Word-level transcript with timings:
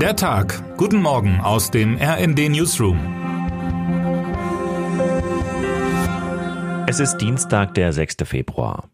Der 0.00 0.14
Tag. 0.14 0.76
Guten 0.76 1.00
Morgen 1.00 1.40
aus 1.40 1.70
dem 1.70 1.96
RND 1.96 2.50
Newsroom. 2.50 2.98
Es 6.86 7.00
ist 7.00 7.16
Dienstag, 7.16 7.72
der 7.72 7.94
6. 7.94 8.16
Februar. 8.24 8.90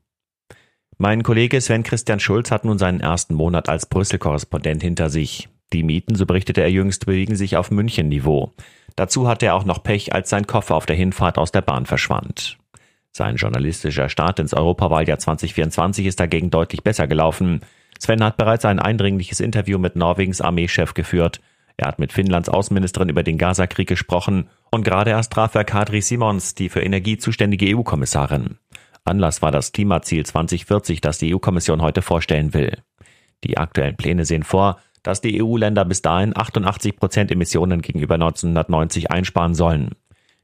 Mein 0.99 1.25
Kollege 1.25 1.61
Sven 1.61 1.83
Christian 1.83 2.21
Schulz 2.21 2.53
hat 2.53 2.65
nun 2.65 2.79
seinen 2.79 3.01
ersten 3.01 3.35
Monat 3.35 3.69
als 3.69 3.87
Brüssel-Korrespondent 3.87 4.81
hinter 4.81 5.11
sich. 5.11 5.49
Die 5.73 5.83
Mieten, 5.83 6.15
so 6.15 6.25
berichtete 6.25 6.61
er 6.61 6.71
jüngst, 6.71 7.05
bewegen 7.05 7.35
sich 7.35 7.57
auf 7.57 7.73
München-Niveau. 7.73 8.53
Dazu 8.95 9.27
hatte 9.27 9.47
er 9.47 9.57
auch 9.57 9.65
noch 9.65 9.83
Pech, 9.83 10.15
als 10.15 10.31
sein 10.31 10.47
Koffer 10.47 10.77
auf 10.77 10.87
der 10.87 10.95
Hinfahrt 10.95 11.37
aus 11.37 11.51
der 11.51 11.63
Bahn 11.63 11.85
verschwand. 11.85 12.59
Sein 13.11 13.35
journalistischer 13.35 14.09
Start 14.09 14.39
ins 14.39 14.55
Europawahljahr 14.55 15.19
2024 15.19 16.07
ist 16.07 16.21
dagegen 16.21 16.51
deutlich 16.51 16.85
besser 16.85 17.09
gelaufen. 17.09 17.61
Sven 18.03 18.25
hat 18.25 18.37
bereits 18.37 18.65
ein 18.65 18.81
eindringliches 18.81 19.39
Interview 19.39 19.79
mit 19.79 19.95
Norwegens 19.95 20.41
Armeechef 20.41 20.93
geführt. 20.93 21.41
Er 21.77 21.87
hat 21.87 22.01
mit 22.01 22.13
Finnlands 22.13 22.49
Außenministerin 22.49 23.09
über 23.09 23.23
den 23.23 23.39
Gazakrieg 23.39 23.87
gesprochen 23.87 24.51
und 24.73 24.83
gerade 24.83 25.13
erst 25.13 25.33
traf 25.33 25.55
er 25.55 25.63
Kadri 25.63 26.01
Simons, 26.01 26.57
die 26.57 26.69
für 26.69 26.81
Energie 26.81 27.17
zuständige 27.17 27.77
EU-Kommissarin. 27.77 28.59
Anlass 29.05 29.41
war 29.41 29.53
das 29.53 29.71
Klimaziel 29.71 30.27
2040, 30.27 31.01
das 31.01 31.19
die 31.19 31.33
EU-Kommission 31.33 31.81
heute 31.81 32.03
vorstellen 32.03 32.55
will. 32.55 32.77
Die 33.45 33.57
aktuellen 33.57 33.97
Pläne 33.97 34.25
sehen 34.25 34.43
vor, 34.43 34.81
dass 35.05 35.21
die 35.21 35.41
EU-Länder 35.41 35.85
bis 35.85 36.03
dahin 36.03 36.37
88 36.37 36.97
Prozent 36.97 37.31
Emissionen 37.31 37.83
gegenüber 37.83 38.15
1990 38.15 39.13
einsparen 39.13 39.55
sollen. 39.55 39.91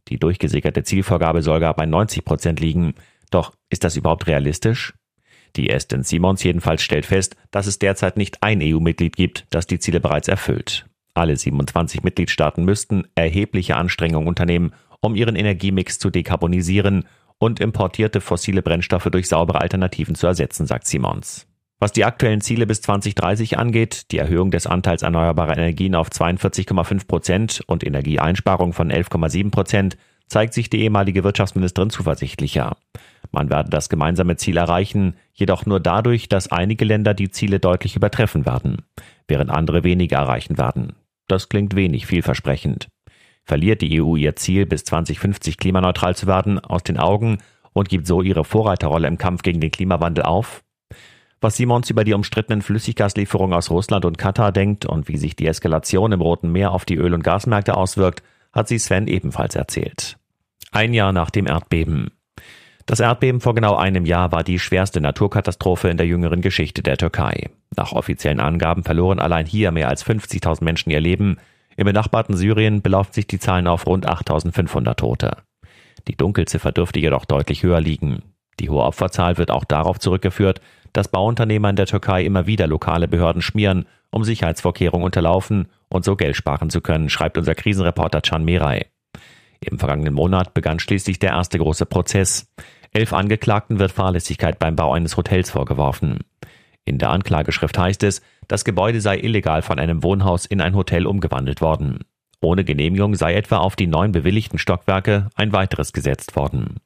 Die 0.06 0.20
durchgesickerte 0.20 0.84
Zielvorgabe 0.84 1.42
soll 1.42 1.58
gar 1.58 1.74
bei 1.74 1.86
90 1.86 2.24
Prozent 2.24 2.60
liegen. 2.60 2.94
Doch 3.32 3.52
ist 3.68 3.82
das 3.82 3.96
überhaupt 3.96 4.28
realistisch? 4.28 4.94
Die 5.56 5.70
Estin 5.70 6.02
Simons 6.02 6.42
jedenfalls 6.42 6.82
stellt 6.82 7.06
fest, 7.06 7.36
dass 7.50 7.66
es 7.66 7.78
derzeit 7.78 8.16
nicht 8.16 8.42
ein 8.42 8.60
EU-Mitglied 8.62 9.16
gibt, 9.16 9.46
das 9.50 9.66
die 9.66 9.78
Ziele 9.78 10.00
bereits 10.00 10.28
erfüllt. 10.28 10.86
Alle 11.14 11.36
27 11.36 12.02
Mitgliedstaaten 12.02 12.64
müssten 12.64 13.04
erhebliche 13.14 13.76
Anstrengungen 13.76 14.28
unternehmen, 14.28 14.72
um 15.00 15.14
ihren 15.14 15.36
Energiemix 15.36 15.98
zu 15.98 16.10
dekarbonisieren 16.10 17.04
und 17.38 17.60
importierte 17.60 18.20
fossile 18.20 18.62
Brennstoffe 18.62 19.08
durch 19.10 19.28
saubere 19.28 19.60
Alternativen 19.60 20.14
zu 20.14 20.26
ersetzen, 20.26 20.66
sagt 20.66 20.86
Simons. 20.86 21.46
Was 21.80 21.92
die 21.92 22.04
aktuellen 22.04 22.40
Ziele 22.40 22.66
bis 22.66 22.82
2030 22.82 23.56
angeht, 23.56 24.10
die 24.10 24.18
Erhöhung 24.18 24.50
des 24.50 24.66
Anteils 24.66 25.02
erneuerbarer 25.02 25.56
Energien 25.56 25.94
auf 25.94 26.08
42,5 26.08 27.06
Prozent 27.06 27.62
und 27.68 27.86
Energieeinsparung 27.86 28.72
von 28.72 28.90
11,7 28.90 29.50
Prozent, 29.52 29.96
zeigt 30.26 30.54
sich 30.54 30.70
die 30.70 30.80
ehemalige 30.80 31.22
Wirtschaftsministerin 31.22 31.90
zuversichtlicher. 31.90 32.76
Man 33.38 33.50
werde 33.50 33.70
das 33.70 33.88
gemeinsame 33.88 34.34
Ziel 34.34 34.56
erreichen, 34.56 35.14
jedoch 35.32 35.64
nur 35.64 35.78
dadurch, 35.78 36.28
dass 36.28 36.50
einige 36.50 36.84
Länder 36.84 37.14
die 37.14 37.30
Ziele 37.30 37.60
deutlich 37.60 37.94
übertreffen 37.94 38.46
werden, 38.46 38.82
während 39.28 39.48
andere 39.48 39.84
weniger 39.84 40.16
erreichen 40.16 40.58
werden. 40.58 40.94
Das 41.28 41.48
klingt 41.48 41.76
wenig 41.76 42.06
vielversprechend. 42.06 42.88
Verliert 43.44 43.80
die 43.80 44.02
EU 44.02 44.16
ihr 44.16 44.34
Ziel, 44.34 44.66
bis 44.66 44.82
2050 44.82 45.56
klimaneutral 45.56 46.16
zu 46.16 46.26
werden, 46.26 46.58
aus 46.58 46.82
den 46.82 46.98
Augen 46.98 47.38
und 47.72 47.88
gibt 47.88 48.08
so 48.08 48.22
ihre 48.22 48.42
Vorreiterrolle 48.42 49.06
im 49.06 49.18
Kampf 49.18 49.42
gegen 49.42 49.60
den 49.60 49.70
Klimawandel 49.70 50.24
auf? 50.24 50.64
Was 51.40 51.56
Simons 51.56 51.90
über 51.90 52.02
die 52.02 52.14
umstrittenen 52.14 52.60
Flüssiggaslieferungen 52.60 53.56
aus 53.56 53.70
Russland 53.70 54.04
und 54.04 54.18
Katar 54.18 54.50
denkt 54.50 54.84
und 54.84 55.06
wie 55.06 55.16
sich 55.16 55.36
die 55.36 55.46
Eskalation 55.46 56.10
im 56.10 56.20
Roten 56.20 56.50
Meer 56.50 56.72
auf 56.72 56.84
die 56.84 56.96
Öl- 56.96 57.14
und 57.14 57.22
Gasmärkte 57.22 57.76
auswirkt, 57.76 58.24
hat 58.52 58.66
sie 58.66 58.80
Sven 58.80 59.06
ebenfalls 59.06 59.54
erzählt. 59.54 60.18
Ein 60.72 60.92
Jahr 60.92 61.12
nach 61.12 61.30
dem 61.30 61.46
Erdbeben. 61.46 62.10
Das 62.88 63.00
Erdbeben 63.00 63.42
vor 63.42 63.54
genau 63.54 63.76
einem 63.76 64.06
Jahr 64.06 64.32
war 64.32 64.42
die 64.42 64.58
schwerste 64.58 65.02
Naturkatastrophe 65.02 65.90
in 65.90 65.98
der 65.98 66.06
jüngeren 66.06 66.40
Geschichte 66.40 66.82
der 66.82 66.96
Türkei. 66.96 67.50
Nach 67.76 67.92
offiziellen 67.92 68.40
Angaben 68.40 68.82
verloren 68.82 69.18
allein 69.18 69.44
hier 69.44 69.72
mehr 69.72 69.90
als 69.90 70.06
50.000 70.06 70.64
Menschen 70.64 70.88
ihr 70.88 70.98
Leben. 70.98 71.36
Im 71.76 71.84
benachbarten 71.84 72.34
Syrien 72.34 72.80
belaufen 72.80 73.12
sich 73.12 73.26
die 73.26 73.38
Zahlen 73.38 73.66
auf 73.66 73.86
rund 73.86 74.08
8.500 74.08 74.94
Tote. 74.94 75.36
Die 76.08 76.16
Dunkelziffer 76.16 76.72
dürfte 76.72 76.98
jedoch 76.98 77.26
deutlich 77.26 77.62
höher 77.62 77.82
liegen. 77.82 78.22
Die 78.58 78.70
hohe 78.70 78.84
Opferzahl 78.84 79.36
wird 79.36 79.50
auch 79.50 79.64
darauf 79.64 79.98
zurückgeführt, 79.98 80.62
dass 80.94 81.08
Bauunternehmer 81.08 81.68
in 81.68 81.76
der 81.76 81.84
Türkei 81.84 82.24
immer 82.24 82.46
wieder 82.46 82.66
lokale 82.66 83.06
Behörden 83.06 83.42
schmieren, 83.42 83.84
um 84.10 84.24
Sicherheitsvorkehrungen 84.24 85.04
unterlaufen 85.04 85.68
und 85.90 86.06
so 86.06 86.16
Geld 86.16 86.36
sparen 86.36 86.70
zu 86.70 86.80
können, 86.80 87.10
schreibt 87.10 87.36
unser 87.36 87.54
Krisenreporter 87.54 88.22
Can 88.22 88.46
Meray. 88.46 88.86
Im 89.60 89.78
vergangenen 89.78 90.14
Monat 90.14 90.54
begann 90.54 90.78
schließlich 90.78 91.18
der 91.18 91.30
erste 91.30 91.58
große 91.58 91.86
Prozess. 91.86 92.46
Elf 92.98 93.12
Angeklagten 93.12 93.78
wird 93.78 93.92
Fahrlässigkeit 93.92 94.58
beim 94.58 94.74
Bau 94.74 94.92
eines 94.92 95.16
Hotels 95.16 95.52
vorgeworfen. 95.52 96.18
In 96.84 96.98
der 96.98 97.10
Anklageschrift 97.10 97.78
heißt 97.78 98.02
es, 98.02 98.22
das 98.48 98.64
Gebäude 98.64 99.00
sei 99.00 99.18
illegal 99.18 99.62
von 99.62 99.78
einem 99.78 100.02
Wohnhaus 100.02 100.46
in 100.46 100.60
ein 100.60 100.74
Hotel 100.74 101.06
umgewandelt 101.06 101.60
worden. 101.60 102.00
Ohne 102.40 102.64
Genehmigung 102.64 103.14
sei 103.14 103.36
etwa 103.36 103.58
auf 103.58 103.76
die 103.76 103.86
neun 103.86 104.10
bewilligten 104.10 104.58
Stockwerke 104.58 105.28
ein 105.36 105.52
weiteres 105.52 105.92
gesetzt 105.92 106.34
worden. 106.34 106.80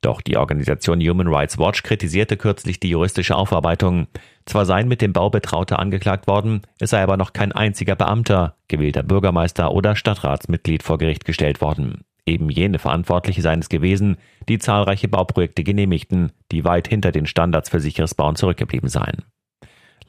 Doch 0.00 0.22
die 0.22 0.38
Organisation 0.38 1.02
Human 1.02 1.28
Rights 1.28 1.58
Watch 1.58 1.82
kritisierte 1.82 2.38
kürzlich 2.38 2.80
die 2.80 2.88
juristische 2.88 3.36
Aufarbeitung. 3.36 4.06
Zwar 4.46 4.64
seien 4.64 4.88
mit 4.88 5.02
dem 5.02 5.12
Bau 5.12 5.28
Betraute 5.28 5.78
angeklagt 5.78 6.26
worden, 6.26 6.62
es 6.80 6.88
sei 6.88 7.02
aber 7.02 7.18
noch 7.18 7.34
kein 7.34 7.52
einziger 7.52 7.96
Beamter, 7.96 8.56
gewählter 8.68 9.02
Bürgermeister 9.02 9.72
oder 9.72 9.94
Stadtratsmitglied 9.94 10.82
vor 10.82 10.96
Gericht 10.96 11.26
gestellt 11.26 11.60
worden. 11.60 12.06
Eben 12.26 12.48
jene 12.48 12.78
Verantwortliche 12.78 13.42
seien 13.42 13.60
es 13.60 13.68
gewesen, 13.68 14.16
die 14.48 14.58
zahlreiche 14.58 15.08
Bauprojekte 15.08 15.62
genehmigten, 15.62 16.32
die 16.52 16.64
weit 16.64 16.88
hinter 16.88 17.12
den 17.12 17.26
Standards 17.26 17.68
für 17.68 17.80
sicheres 17.80 18.14
Bauen 18.14 18.36
zurückgeblieben 18.36 18.88
seien. 18.88 19.24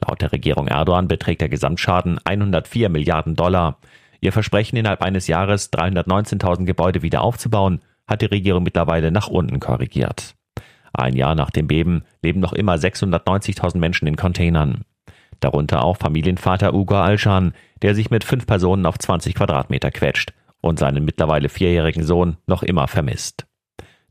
Laut 0.06 0.22
der 0.22 0.32
Regierung 0.32 0.66
Erdogan 0.66 1.08
beträgt 1.08 1.42
der 1.42 1.50
Gesamtschaden 1.50 2.18
104 2.24 2.88
Milliarden 2.88 3.34
Dollar. 3.34 3.78
Ihr 4.20 4.32
Versprechen, 4.32 4.76
innerhalb 4.76 5.02
eines 5.02 5.26
Jahres 5.26 5.70
319.000 5.72 6.64
Gebäude 6.64 7.02
wieder 7.02 7.20
aufzubauen, 7.20 7.80
hat 8.06 8.22
die 8.22 8.26
Regierung 8.26 8.62
mittlerweile 8.62 9.10
nach 9.10 9.28
unten 9.28 9.60
korrigiert. 9.60 10.34
Ein 10.94 11.16
Jahr 11.16 11.34
nach 11.34 11.50
dem 11.50 11.66
Beben 11.66 12.04
leben 12.22 12.40
noch 12.40 12.54
immer 12.54 12.76
690.000 12.76 13.76
Menschen 13.76 14.08
in 14.08 14.16
Containern. 14.16 14.84
Darunter 15.40 15.84
auch 15.84 15.98
Familienvater 15.98 16.72
Ugo 16.72 16.96
Alschan, 16.96 17.52
der 17.82 17.94
sich 17.94 18.08
mit 18.08 18.24
fünf 18.24 18.46
Personen 18.46 18.86
auf 18.86 18.98
20 18.98 19.34
Quadratmeter 19.34 19.90
quetscht 19.90 20.32
und 20.66 20.78
seinen 20.78 21.04
mittlerweile 21.04 21.48
vierjährigen 21.48 22.04
Sohn 22.04 22.36
noch 22.46 22.62
immer 22.62 22.88
vermisst. 22.88 23.46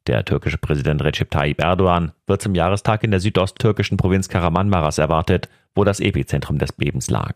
Der 0.07 0.23
türkische 0.23 0.57
Präsident 0.57 1.03
Recep 1.03 1.31
Tayyip 1.31 1.61
Erdogan 1.61 2.11
wird 2.27 2.41
zum 2.41 2.53
Jahrestag 2.53 3.03
in 3.03 3.11
der 3.11 3.19
südosttürkischen 3.19 3.97
Provinz 3.97 4.29
Karamanmaras 4.29 4.97
erwartet, 4.97 5.49
wo 5.73 5.83
das 5.83 5.99
Epizentrum 5.99 6.57
des 6.59 6.73
Bebens 6.73 7.09
lag. 7.09 7.35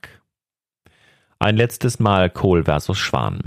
Ein 1.40 1.58
letztes 1.58 2.00
Mal 2.00 2.30
Kohl 2.30 2.66
versus 2.66 2.98
Schwan. 2.98 3.42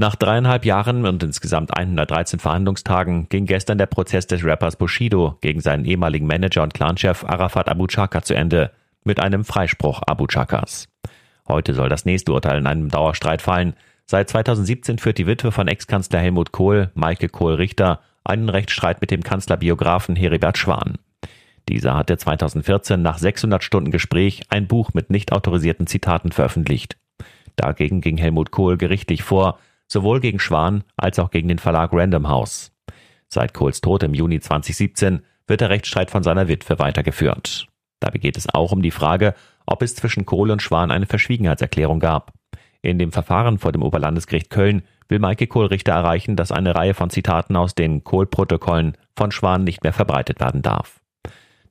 Nach 0.00 0.14
dreieinhalb 0.14 0.64
Jahren 0.64 1.06
und 1.06 1.22
insgesamt 1.22 1.76
113 1.76 2.38
Verhandlungstagen 2.38 3.28
ging 3.28 3.46
gestern 3.46 3.78
der 3.78 3.86
Prozess 3.86 4.26
des 4.26 4.44
Rappers 4.44 4.76
Bushido 4.76 5.36
gegen 5.40 5.60
seinen 5.60 5.84
ehemaligen 5.84 6.26
Manager 6.26 6.62
und 6.62 6.72
Clanchef 6.72 7.24
Arafat 7.24 7.68
Abu 7.68 7.86
Chaka 7.88 8.22
zu 8.22 8.34
Ende, 8.34 8.70
mit 9.04 9.20
einem 9.20 9.44
Freispruch 9.44 10.02
Abu 10.06 10.26
Chakas. 10.26 10.88
Heute 11.48 11.74
soll 11.74 11.88
das 11.88 12.04
nächste 12.04 12.32
Urteil 12.32 12.58
in 12.58 12.66
einem 12.66 12.90
Dauerstreit 12.90 13.42
fallen. 13.42 13.74
Seit 14.10 14.30
2017 14.30 14.98
führt 14.98 15.18
die 15.18 15.26
Witwe 15.26 15.52
von 15.52 15.68
Ex-Kanzler 15.68 16.20
Helmut 16.20 16.50
Kohl, 16.50 16.90
Maike 16.94 17.28
Kohl-Richter, 17.28 18.00
einen 18.24 18.48
Rechtsstreit 18.48 19.02
mit 19.02 19.10
dem 19.10 19.22
Kanzlerbiografen 19.22 20.16
Heribert 20.16 20.56
Schwan. 20.56 20.96
Dieser 21.68 21.94
hatte 21.94 22.16
2014 22.16 23.02
nach 23.02 23.18
600 23.18 23.62
Stunden 23.62 23.90
Gespräch 23.90 24.44
ein 24.48 24.66
Buch 24.66 24.94
mit 24.94 25.10
nicht 25.10 25.32
autorisierten 25.32 25.86
Zitaten 25.86 26.32
veröffentlicht. 26.32 26.96
Dagegen 27.56 28.00
ging 28.00 28.16
Helmut 28.16 28.50
Kohl 28.50 28.78
gerichtlich 28.78 29.22
vor, 29.22 29.58
sowohl 29.86 30.20
gegen 30.20 30.40
Schwan 30.40 30.84
als 30.96 31.18
auch 31.18 31.30
gegen 31.30 31.48
den 31.48 31.58
Verlag 31.58 31.92
Random 31.92 32.28
House. 32.28 32.72
Seit 33.28 33.52
Kohls 33.52 33.82
Tod 33.82 34.02
im 34.04 34.14
Juni 34.14 34.40
2017 34.40 35.20
wird 35.46 35.60
der 35.60 35.68
Rechtsstreit 35.68 36.10
von 36.10 36.22
seiner 36.22 36.48
Witwe 36.48 36.78
weitergeführt. 36.78 37.66
Dabei 38.00 38.18
geht 38.18 38.38
es 38.38 38.48
auch 38.48 38.72
um 38.72 38.80
die 38.80 38.90
Frage, 38.90 39.34
ob 39.66 39.82
es 39.82 39.94
zwischen 39.94 40.24
Kohl 40.24 40.50
und 40.50 40.62
Schwan 40.62 40.90
eine 40.90 41.04
Verschwiegenheitserklärung 41.04 42.00
gab. 42.00 42.37
In 42.88 42.98
dem 42.98 43.12
Verfahren 43.12 43.58
vor 43.58 43.70
dem 43.70 43.82
Oberlandesgericht 43.82 44.48
Köln 44.48 44.82
will 45.08 45.18
Maike 45.18 45.46
Kohl-Richter 45.46 45.92
erreichen, 45.92 46.36
dass 46.36 46.50
eine 46.50 46.74
Reihe 46.74 46.94
von 46.94 47.10
Zitaten 47.10 47.54
aus 47.54 47.74
den 47.74 48.02
Kohl-Protokollen 48.02 48.96
von 49.14 49.30
Schwan 49.30 49.62
nicht 49.64 49.82
mehr 49.82 49.92
verbreitet 49.92 50.40
werden 50.40 50.62
darf. 50.62 51.02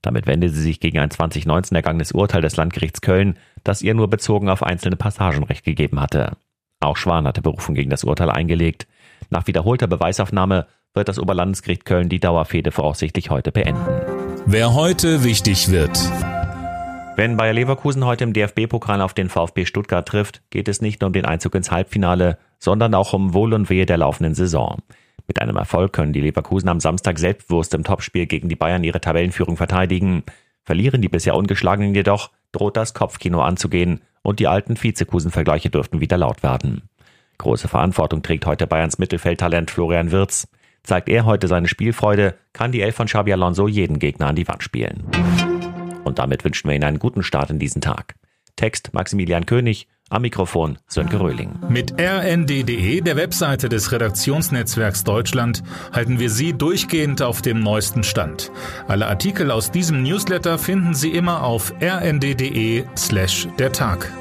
Damit 0.03 0.27
wende 0.27 0.49
sie 0.49 0.61
sich 0.61 0.79
gegen 0.79 0.99
ein 0.99 1.09
2019 1.09 1.75
ergangenes 1.75 2.11
Urteil 2.11 2.43
des 2.43 2.55
Landgerichts 2.55 3.01
Köln, 3.01 3.39
das 3.63 3.81
ihr 3.81 3.95
nur 3.95 4.11
bezogen 4.11 4.47
auf 4.47 4.61
einzelne 4.61 4.95
Passagen 4.95 5.43
Recht 5.43 5.65
gegeben 5.65 5.99
hatte. 5.99 6.37
Auch 6.81 6.97
Schwan 6.97 7.25
hatte 7.25 7.41
Berufung 7.41 7.73
gegen 7.73 7.89
das 7.89 8.03
Urteil 8.03 8.29
eingelegt. 8.29 8.87
Nach 9.31 9.47
wiederholter 9.47 9.87
Beweisaufnahme 9.87 10.67
wird 10.93 11.09
das 11.09 11.17
Oberlandesgericht 11.17 11.83
Köln 11.83 12.09
die 12.09 12.19
Dauerfehde 12.19 12.71
voraussichtlich 12.71 13.31
heute 13.31 13.51
beenden. 13.51 13.81
Wer 14.45 14.75
heute 14.75 15.23
wichtig 15.23 15.71
wird. 15.71 15.97
Wenn 17.17 17.35
Bayer 17.35 17.53
Leverkusen 17.53 18.05
heute 18.05 18.25
im 18.25 18.33
DFB-Pokal 18.33 19.01
auf 19.01 19.15
den 19.15 19.29
VfB 19.29 19.65
Stuttgart 19.65 20.07
trifft, 20.07 20.43
geht 20.51 20.67
es 20.67 20.81
nicht 20.81 21.01
nur 21.01 21.07
um 21.07 21.13
den 21.13 21.25
Einzug 21.25 21.55
ins 21.55 21.71
Halbfinale, 21.71 22.37
sondern 22.59 22.93
auch 22.93 23.11
um 23.13 23.33
Wohl 23.33 23.55
und 23.55 23.71
Wehe 23.71 23.87
der 23.87 23.97
laufenden 23.97 24.35
Saison. 24.35 24.83
Mit 25.27 25.41
einem 25.41 25.55
Erfolg 25.55 25.93
können 25.93 26.13
die 26.13 26.21
Leverkusen 26.21 26.69
am 26.69 26.79
Samstag 26.79 27.17
selbstbewusst 27.17 27.73
im 27.73 27.83
Topspiel 27.83 28.27
gegen 28.27 28.49
die 28.49 28.55
Bayern 28.55 28.83
ihre 28.83 29.01
Tabellenführung 29.01 29.57
verteidigen. 29.57 30.25
Verlieren 30.63 31.01
die 31.01 31.09
bisher 31.09 31.35
ungeschlagenen 31.35 31.95
jedoch, 31.95 32.29
droht 32.51 32.77
das 32.77 32.93
Kopfkino 32.93 33.41
anzugehen 33.41 34.01
und 34.21 34.37
die 34.39 34.47
alten 34.47 34.77
Vizekusen-Vergleiche 34.77 35.71
dürften 35.71 35.99
wieder 35.99 36.19
laut 36.19 36.43
werden. 36.43 36.83
Große 37.39 37.67
Verantwortung 37.67 38.21
trägt 38.21 38.45
heute 38.45 38.67
Bayerns 38.67 38.99
Mittelfeldtalent 38.99 39.71
Florian 39.71 40.11
Wirz. 40.11 40.47
Zeigt 40.83 41.09
er 41.09 41.25
heute 41.25 41.47
seine 41.47 41.67
Spielfreude, 41.67 42.35
kann 42.53 42.71
die 42.71 42.81
Elf 42.81 42.95
von 42.95 43.07
Xabi 43.07 43.33
Alonso 43.33 43.67
jeden 43.67 43.97
Gegner 43.97 44.27
an 44.27 44.35
die 44.35 44.47
Wand 44.47 44.61
spielen. 44.61 45.03
Und 46.07 46.19
damit 46.19 46.44
wünschen 46.44 46.68
wir 46.68 46.75
Ihnen 46.75 46.86
einen 46.86 47.00
guten 47.00 47.21
Start 47.21 47.50
in 47.50 47.59
diesen 47.59 47.81
Tag. 47.81 48.15
Text 48.56 48.94
Maximilian 48.94 49.45
König, 49.45 49.88
am 50.09 50.24
Mikrofon 50.24 50.80
Sönke 50.88 51.19
Röhling. 51.19 51.59
Mit 51.69 51.94
rnd.de, 52.00 53.01
der 53.01 53.15
Webseite 53.18 53.69
des 53.69 53.92
Redaktionsnetzwerks 53.92 55.04
Deutschland, 55.04 55.63
halten 55.94 56.19
wir 56.19 56.30
Sie 56.30 56.54
durchgehend 56.54 57.21
auf 57.21 57.42
dem 57.42 57.59
neuesten 57.59 58.04
Stand. 58.04 58.51
Alle 58.88 59.07
Artikel 59.07 59.51
aus 59.51 59.69
diesem 59.69 60.01
Newsletter 60.01 60.57
finden 60.57 60.94
Sie 60.94 61.12
immer 61.12 61.44
auf 61.44 61.74
rnd.de 61.81 62.86
slash 62.95 63.48
der 63.60 63.71
Tag. 63.71 64.12